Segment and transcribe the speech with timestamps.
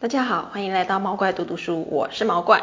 [0.00, 2.62] 大家好，欢迎来到毛怪读读书，我是毛怪。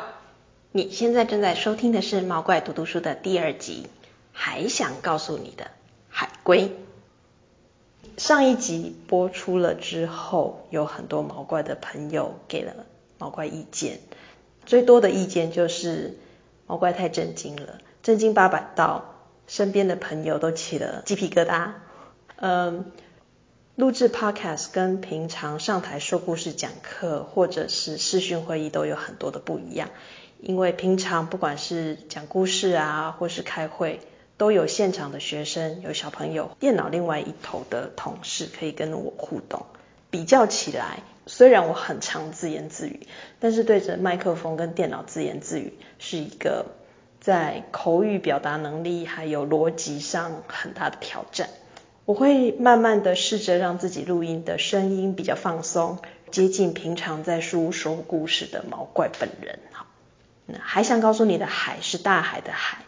[0.71, 3.87] 你现在正在收听的是毛怪读读书的第二集，
[4.31, 5.67] 还想告诉你的
[6.07, 6.71] 海龟。
[8.15, 12.73] 上一集播出了之后，有很多毛怪的朋友给了
[13.17, 13.99] 毛怪意见，
[14.65, 16.17] 最多的意见就是
[16.67, 19.13] 毛怪太震惊了，震惊八百到
[19.45, 21.71] 身边的朋友都起了鸡皮疙瘩。
[22.37, 22.93] 嗯。
[23.75, 29.89] 录制 Podcast 跟平常上台说故事、讲课或者是视讯会议都有很多的不一样，
[30.39, 33.99] 因为平常不管是讲故事啊，或是开会，
[34.37, 39.65] 都有现场的学生、有小朋友，电脑另外一头的同事可以跟我互动。
[40.09, 43.05] 比较起来，虽然我很常自言自语，
[43.41, 46.67] 但是对着麦克风跟电脑自言自语是一个
[47.19, 51.49] 在口语表达能力还有逻辑上很大的挑战。
[52.05, 55.97] 我会慢慢的试着让自己录音的声音比较放松，
[56.29, 59.57] 接近平常在书屋说故事的毛怪本人。
[59.71, 59.87] 好，
[60.45, 62.85] 那还想告诉你的海是大海的海。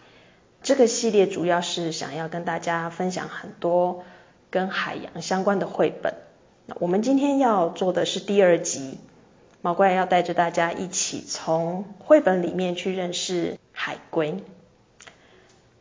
[0.61, 4.03] 这个系列主要是想要跟大家分享很多
[4.51, 6.13] 跟海洋相关的绘本。
[6.67, 8.99] 那我们今天要做的是第二集，
[9.63, 14.43] 毛怪要带着大家一起从绘本里面去认识海龟。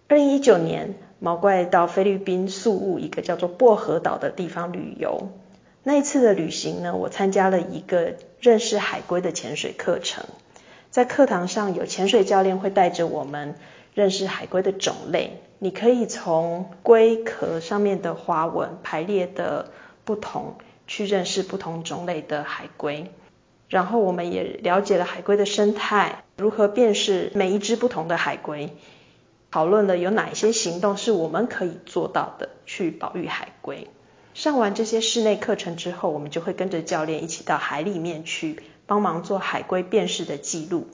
[0.08, 0.94] 二零一九年。
[1.18, 5.30] 毛怪到菲律宾宿务一个叫做薄荷岛的地方旅游。
[5.82, 10.24] 那一次的旅行呢，我参加了一个认识海龟的潜水课程。
[10.90, 13.54] 在课堂上，有潜水教练会带着我们
[13.94, 15.40] 认识海龟的种类。
[15.58, 19.70] 你可以从龟壳上面的花纹排列的
[20.04, 20.56] 不同，
[20.86, 23.10] 去认识不同种类的海龟。
[23.68, 28.76] 然后我们也了解了海龟的生态，如何辨识每一只不同的海龟。
[29.56, 33.88] 讨论了有哪些行动是我们可以做到的，去保育海龟。
[34.34, 40.88] 上完这些室内课程之后，我们就会跟着教练一起到海里面去帮忙做海龟辨识的记录。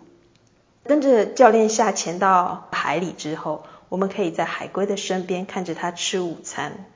[0.84, 6.86] 跟着教练下潜到海里之后，我们可以在海龟的身边看着它吃午餐。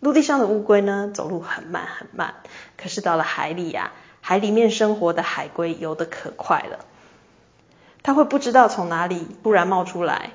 [0.00, 2.34] 陆地上的乌龟呢，走路很慢很慢，
[2.76, 6.84] 可是到了海里呀，海里面生活的海龟游得可快了。
[8.02, 10.32] 它会不知道从哪里突然冒出来。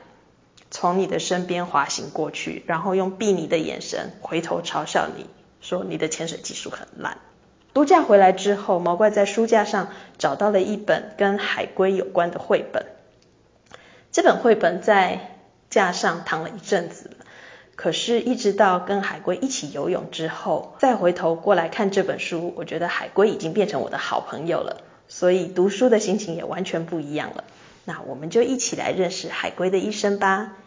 [0.72, 5.26] 从你的身边滑行过去，然后用避你的眼神回头嘲笑你，
[5.60, 7.18] 说你的潜水技术很烂。
[7.74, 12.86] 度假回来之后，毛怪在书架上找到了一本跟海龟有关的绘本。
[14.12, 15.38] 这本绘本在
[15.70, 17.12] 架上躺了一阵子，
[17.76, 27.46] 可是，一直到跟海龟一起游泳之后，再回头过来看这本书，我觉得海龟已经变成我的好朋友了，所以读书的心情也完全不一样了。
[27.86, 30.58] 那我们就一起来认识海龟的一生吧。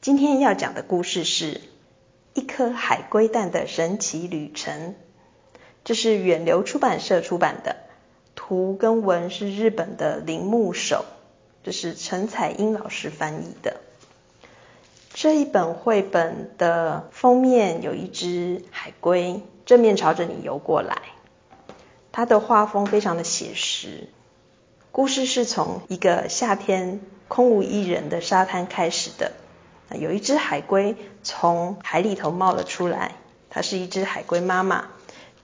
[0.00, 1.60] 今天要讲的故事是
[2.32, 4.94] 一颗海龟蛋的神奇旅程。
[5.82, 7.74] 这是远流出版社出版的，
[8.36, 11.04] 图跟文是日本的铃木守，
[11.64, 13.78] 这是陈彩英老师翻译的。
[15.14, 21.02] 这一本绘本的封面有一只海龟正面朝着你游过来，
[22.12, 24.08] 它的画风非常的写实。
[24.92, 29.32] 故事是从一个夏天空无一人的沙滩开始的。
[29.96, 33.12] 有一只海龟从海里头冒了出来，
[33.48, 34.86] 它是一只海龟妈妈。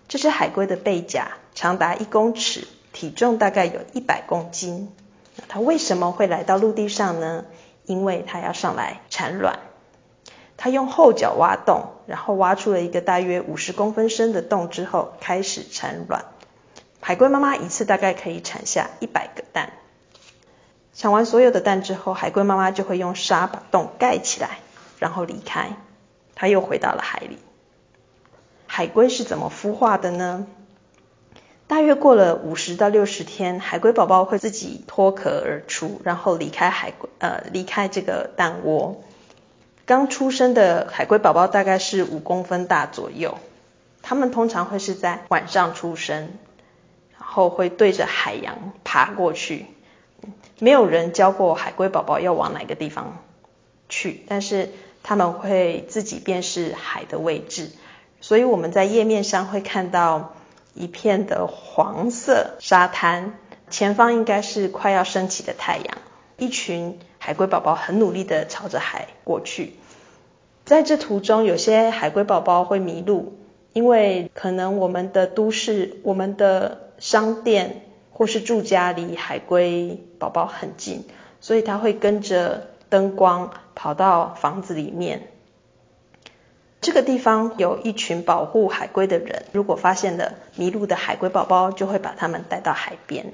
[0.07, 4.93] 这只海龟的背甲长达一公尺，体重大概有一百公斤。
[5.49, 7.47] 它为什么会来到陆地上呢？
[7.87, 9.59] 因为它要上来产卵。
[10.57, 16.27] 它用后脚挖洞，然后挖出了一个大约五十公分深的洞之后，开始产卵。
[17.01, 19.73] 海龟妈妈一次大概可以产下一百个蛋。
[20.95, 24.59] 抢完所有的蛋之后，海龟妈妈就会用沙把洞盖起来，
[25.01, 25.77] 然后离开。
[26.37, 27.39] 它又回到了海里。
[28.67, 30.47] 海龟是怎么孵化的呢？
[31.67, 39.03] 大约过了五十到六十天，海龟宝宝会自己脱壳而出，然后离开海龟呃离开这个蛋窝。
[39.87, 43.39] 刚出生的海龟宝宝大概是五公分大左右，
[44.03, 46.31] 它们通常会是在晚上出生，
[47.19, 49.67] 然后会对着海洋爬过去。
[50.61, 53.19] 没有人教过海龟宝宝要往哪个地方
[53.89, 54.71] 去，但是
[55.03, 57.71] 他们会自己辨识海的位置，
[58.21, 60.35] 所以我们在页面上会看到
[60.73, 63.35] 一片的黄色沙滩，
[63.69, 65.99] 前方应该是快要升起的太阳，
[66.39, 69.75] 一群海龟宝宝很努力的朝着海过去。
[70.65, 73.39] 在这途中，有些海龟宝宝会迷路，
[73.73, 77.81] 因为可能我们的都市、我们的商店。
[78.15, 81.05] 或是住家离海龟宝宝很近，
[81.41, 85.29] 所以它会跟着灯光跑到房子里面。
[86.81, 93.33] 这个地方有一群保护海龟的人，如果发现了迷路的海龟宝宝，就会把它们带到海边。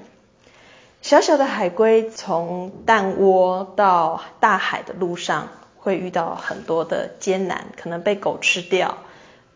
[1.01, 8.97] 小小的海龟从蛋窝到大海的路上，会遇到很多的艰难，可能被狗吃掉，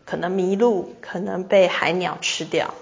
[0.04, 2.74] 可能迷路，可能被海鸟吃掉，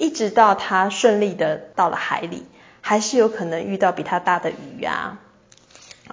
[0.00, 2.46] 一直到它顺利的到了海里，
[2.80, 5.18] 还是有可能遇到比它大的鱼啊。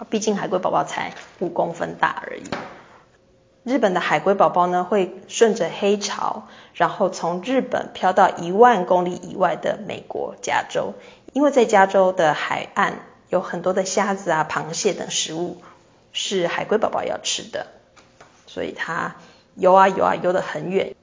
[0.10, 2.44] 毕竟海龟宝宝才五公分大而已。
[3.64, 10.94] 日本的海龟宝宝呢，会顺着黑潮，然后从日本飘到一万公里以外的美国加州。
[11.32, 13.00] 因为在加州的海岸
[13.30, 15.62] 有很多的虾子啊、螃蟹等食物
[16.12, 17.68] 是海龟宝宝要吃的，
[18.48, 19.16] 所以它
[19.56, 20.94] 游啊游啊游得很远，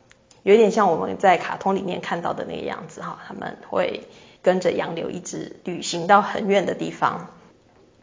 [0.45, 3.19] 有点像我们在卡通里面看到的那个样子哈。
[3.27, 4.07] 他们会
[4.43, 7.29] 跟着洋流一直旅行到很远的地方，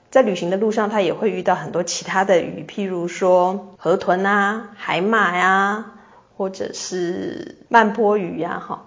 [0.09, 5.93] 在旅行的路上，它也会遇到很多其他的鱼，譬如说河豚啊、海马呀，
[6.35, 8.85] 或者是曼波鱼呀，哈。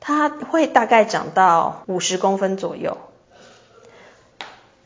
[0.00, 2.98] 它会大概长到五十公分左右。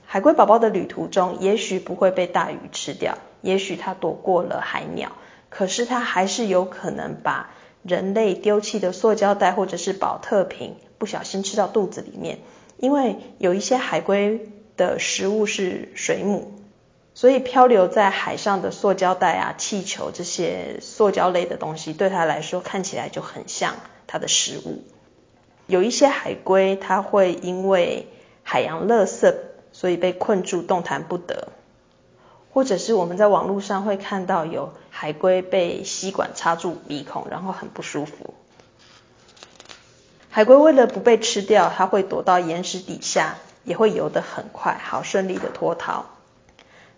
[0.04, 5.12] 海龟宝宝的旅途中，也许不会被大鱼吃掉，也许它躲过了海鸟，
[5.50, 7.50] 可是它还是有可能把
[7.84, 12.38] 人类丢弃的塑胶袋或者是保特瓶不小心吃到肚子里面。
[12.76, 16.52] 因为有一些海龟的食物是水母，
[17.14, 23.76] 所以漂流在海上的塑胶袋啊、气球这些塑胶类的东西，对它来说看起来就很像
[24.08, 24.82] 它的食物。
[25.66, 28.08] 有一些海龟，它会因为
[28.42, 29.34] 海洋垃圾，
[29.72, 31.52] 所以被困住动弹不得，
[32.54, 38.32] 或者是我们在网络上会看到有海龟被吸管插住鼻孔，然后很不舒服。
[40.30, 43.34] 海龟为了不被吃掉，它会躲到岩石底下，
[43.64, 46.06] 也会游得很快，好顺利的脱逃。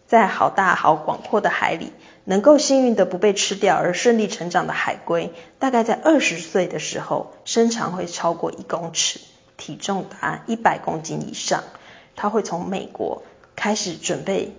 [0.06, 1.92] 在好大好广阔的海里。
[2.28, 9.20] 能够幸运的不被吃掉而顺利成长的海龟，大概在二十岁的时候，身长会超过一公尺，
[9.56, 11.62] 体重达一百公斤以上。
[12.16, 13.22] 它会从美国
[13.54, 14.56] 开始准备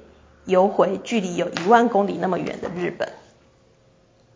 [0.48, 3.14] 游回距离有一万公里那么远的日本。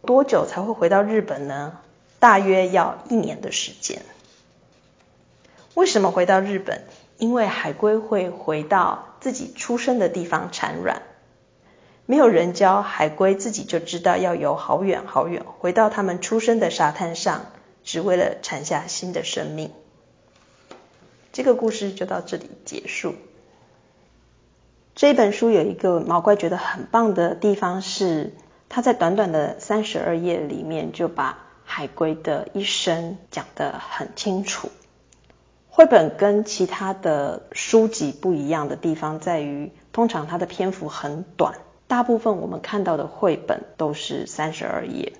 [0.05, 1.79] 多久才会回到日本呢？
[2.19, 4.03] 大约要一年的时间。
[5.73, 6.83] 为什么回到日本？
[7.17, 11.01] 因为海龟会回到自己出生的地方产卵。
[12.05, 17.45] 没有人教海龟，自己就知道要游好远好远，回到他们出生的沙滩上，
[17.83, 19.71] 只为了产下新的生命。
[21.31, 23.15] 这个故事就到这里结束。
[24.93, 28.33] 这本书有一个毛怪觉得很棒的地方是，
[28.69, 34.69] 他在短短的三十二页里面就把海龟的一生讲得很清楚。
[35.69, 41.55] 绘本跟其他的书籍不一样的地方在于，通常它的篇幅很短。
[41.87, 45.13] 大部分我们看到的绘本都是三十二页，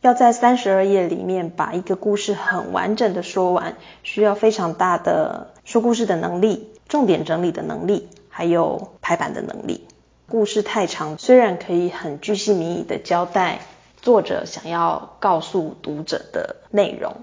[0.00, 9.88] 要在三十二页里面把一个故事很完整的说完，需要非常大的说故事的能力、重点整理的能力，还有排版的能力。
[10.28, 13.58] 故事太长，虽然可以很具细明义的交代
[14.00, 17.16] 作者想要告诉读者的内容，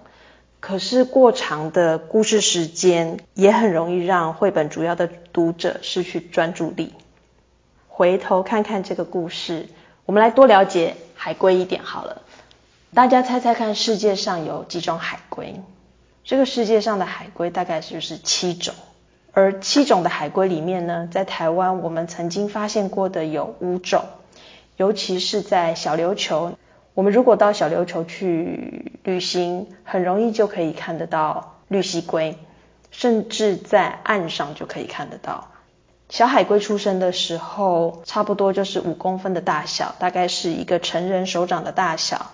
[0.59, 6.91] 可是过长的故事时间也很容易让绘本主要的读者失去专注力。
[7.87, 9.69] 回头看看这个故事，
[10.05, 12.23] 我们来多了解海龟一点好了。
[12.93, 15.61] 大家猜猜看，世界上有几种海龟？
[16.25, 18.75] 这个世界上的海龟大概就是七种。
[19.35, 24.05] 而七种的海龟里面呢，在台湾我们曾经发现过的有五种，
[24.77, 26.53] 尤其是在小琉球。
[26.93, 32.37] 我们如果到小琉球去旅行，很容易就可以看得到绿蜥龟，
[32.91, 35.49] 甚至在岸上就可以看得到。
[36.07, 42.31] 小海龟出生的时候，差不多就是五公分的大小，大概是一个成人手掌的大小。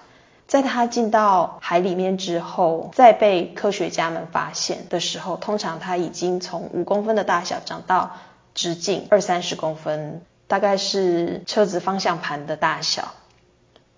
[0.52, 8.18] 在它进到海里面之后，再被科学家们发现的时候，通常它已经从五公分的大小长到
[8.54, 13.14] 直径二三十公分，大概是车子方向盘的大小。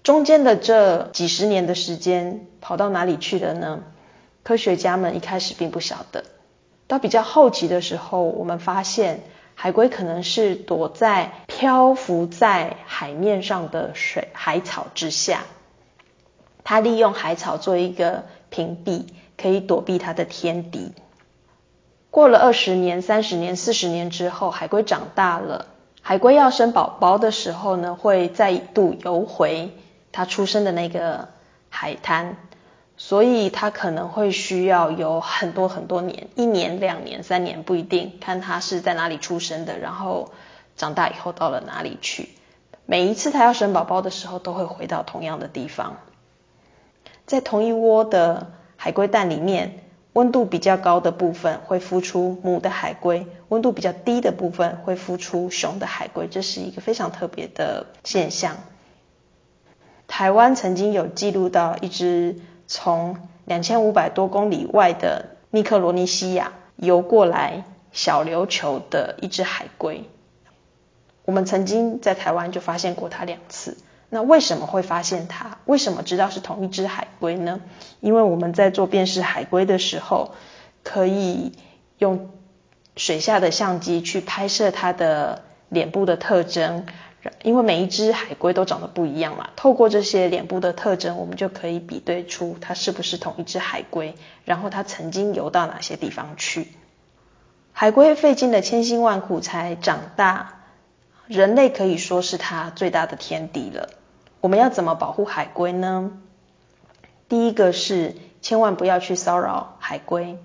[0.03, 3.79] 中间的这几十年的时间跑到哪里去了呢？
[4.43, 6.23] 科学家们一开始并不晓得。
[6.85, 9.21] 到比较后期的时候，我们发现。
[9.55, 15.41] 海龟可能是躲在漂浮在海面上的水海草之下，
[16.63, 19.05] 它利用海草做一个屏蔽，
[19.37, 20.91] 可以躲避它的天敌。
[22.09, 25.67] 过了二十年、三十年、四十年之后，海龟长大了，
[26.01, 29.71] 海龟要生宝宝的时候呢，会再度游回
[30.11, 31.29] 它出生的那个
[31.69, 32.37] 海滩。
[32.95, 40.31] 所以它可能会需要有很多很多年，一年、两年、三年不一定，看它是在哪里出生的，然后
[40.77, 42.29] 长大以后到了哪里去。
[42.85, 45.97] 每一次它要生宝宝的时候，都会回到同样的地方。
[47.25, 49.79] 在同一窝的海龟蛋里面，
[50.13, 58.57] 温度比较高的部分会孵出母的海龟，温度比较低的部分会孵出雄的海龟，这是一个非常特别的现象。
[60.07, 62.35] 台湾曾经有记录到一只
[62.67, 70.03] 从两千五百多公里外的密克罗尼西亚游过来小琉球的一只海龟，
[71.25, 73.77] 我们曾经在台湾就发现过它两次。
[74.13, 75.57] 那为什么会发现它？
[75.65, 77.61] 为什么知道是同一只海龟呢？
[77.99, 80.35] 因为我们在做辨识海龟的时候，
[80.83, 81.53] 可以
[81.97, 82.29] 用
[82.95, 86.85] 水下的相机去拍摄它的脸部的特征，
[87.41, 89.49] 因为每一只海龟都长得不一样嘛。
[89.55, 94.13] 透过这些脸部的特征，我们就可以比对出它是不是同一只海龟，
[94.45, 96.67] 然后它曾经游到哪些地方去。
[97.71, 100.59] 海龟费尽了千辛万苦才长大，
[101.25, 103.89] 人类可以说是它最大的天敌了。
[104.43, 106.11] 我们要怎么保护海龟呢？
[107.29, 110.37] 第一个是千万不要去骚扰海龟。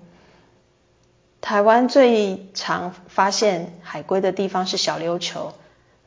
[1.41, 5.51] 台湾最常发现海龟的地方是小琉球，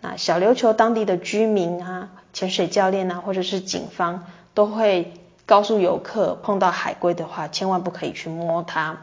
[0.00, 5.12] 那小琉球当地的居民啊、潜水教练啊，或者是警方，都会
[5.44, 9.00] 告诉游客，碰到海龟的话，千万不可以去摸它。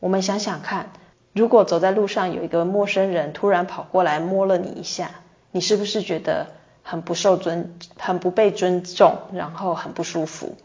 [0.00, 0.92] 我们想想看，
[1.34, 5.10] 如果走在路上有一个陌生人突然跑过来摸了你一下，
[5.50, 6.46] 你是不是觉得？
[6.90, 10.56] 很不受尊，很不被尊重，然后很不舒服。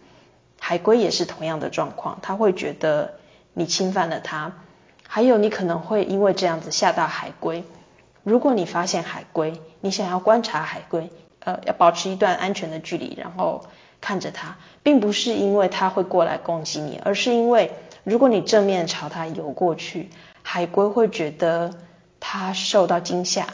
[0.57, 3.15] 海龟也是同样的状况，他会觉得
[3.51, 4.53] 你侵犯了他，
[5.05, 7.65] 还有你可能会因为这样子吓到海龟。
[8.23, 13.65] 如果你发现海龟，你想要观察海龟，呃，要保持一段安全的距离，然后
[13.99, 17.73] 看着它，并不是因为它会过来攻击你，而是因为
[18.05, 20.09] 如果你正面朝它游过去，
[20.41, 21.73] 海龟会觉得
[22.21, 23.47] 它受到惊吓，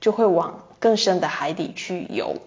[0.00, 0.64] 就会往。
[0.82, 2.38] 更深的海底去游，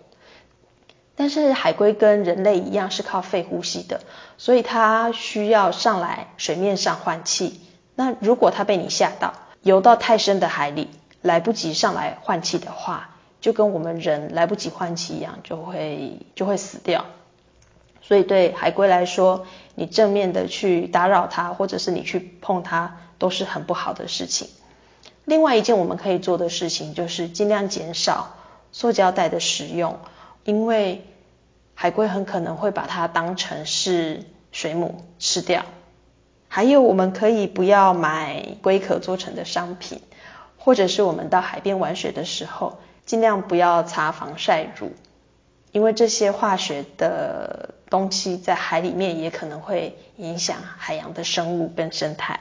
[1.15, 4.01] 但是海龟跟人类一样是靠肺呼吸的，
[4.37, 7.61] 所以它需要上来水面上换气。
[7.95, 10.89] 那如果它被你吓到，游到太深的海里，
[11.21, 17.05] 来不及上来换气的话，就跟我们人来不及换气一样，就会就会死掉。
[18.01, 24.49] 所以对海龟来说，你正面的去打扰它，或者是你去碰它，都是很不好的事情。
[25.25, 28.35] 另外一件我们可以做的事情就是尽量减少
[28.71, 29.99] 塑胶袋的使用，
[30.43, 31.03] 因为
[31.73, 35.65] 海龟很可能会把它当成是水母吃掉。
[36.47, 40.01] 还有我们可以不要买龟壳做成的商品，
[40.57, 44.91] 或者是我们到海边玩水的时候，尽量不要擦防晒乳，
[45.71, 52.39] 因为这些化学的东西在海里面也可能会影响海洋的生物跟生态。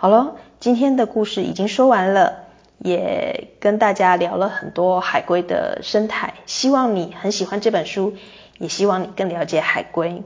[0.00, 2.44] 好了，今天的故事已经说完了，
[2.78, 6.34] 也跟大家聊了很多海龟的生态。
[6.46, 8.14] 希望你很喜欢这本书，
[8.58, 10.22] 也希望你更了解海龟。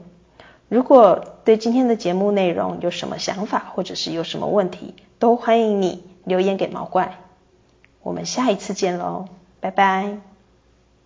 [0.69, 7.17] 如果对今天的节目内容有什么想法，或者是有什么问题，都欢迎你留言给毛怪。
[8.03, 9.25] 我们下一次见喽，
[9.59, 10.32] 拜拜。